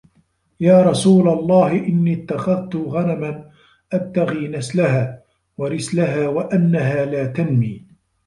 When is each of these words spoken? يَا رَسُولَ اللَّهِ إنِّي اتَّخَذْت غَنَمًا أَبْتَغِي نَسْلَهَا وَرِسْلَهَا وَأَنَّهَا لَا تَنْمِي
يَا 0.59 0.81
رَسُولَ 0.83 1.27
اللَّهِ 1.29 1.71
إنِّي 1.71 2.13
اتَّخَذْت 2.23 2.75
غَنَمًا 2.75 3.49
أَبْتَغِي 3.93 4.47
نَسْلَهَا 4.47 5.23
وَرِسْلَهَا 5.57 6.27
وَأَنَّهَا 6.27 7.05
لَا 7.05 7.25
تَنْمِي 7.25 7.85